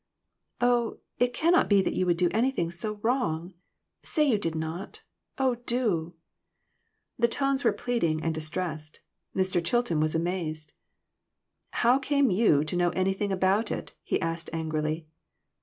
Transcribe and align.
"Oh, 0.59 0.97
it 1.19 1.31
cannot 1.31 1.69
be 1.69 1.83
that 1.83 1.93
you 1.93 2.07
would 2.07 2.17
do 2.17 2.27
anything 2.31 2.71
so 2.71 2.93
wrong! 3.03 3.53
Say 4.01 4.23
you 4.23 4.39
did 4.39 4.55
not. 4.55 5.03
Oh, 5.37 5.57
do!" 5.67 6.15
The 7.19 7.27
tones 7.27 7.63
were 7.63 7.71
pleading 7.71 8.19
and 8.23 8.33
distressed. 8.33 9.01
Mr. 9.35 9.63
Chilton 9.63 9.99
was 9.99 10.15
amazed. 10.15 10.73
"How 11.69 11.99
came 11.99 12.31
you 12.31 12.63
to 12.63 12.75
know 12.75 12.89
anything 12.89 13.31
about 13.31 13.69
it?" 13.69 13.93
he 14.01 14.19
asked, 14.19 14.49
angrily. 14.51 15.05